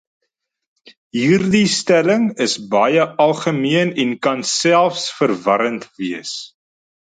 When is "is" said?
2.47-2.55